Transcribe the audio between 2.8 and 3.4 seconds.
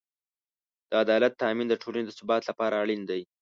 اړین دی.